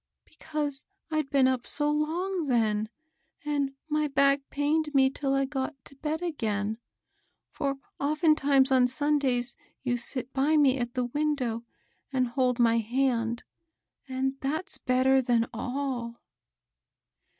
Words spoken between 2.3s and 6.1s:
then, and my back pained me till I got to